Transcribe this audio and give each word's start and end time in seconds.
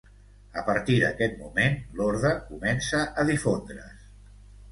A 0.59 0.61
partir 0.69 0.95
d'aquest 1.01 1.35
moment 1.41 1.77
l'orde 1.99 2.33
comença 2.47 3.03
a 3.05 3.27
difondre's. 3.31 4.09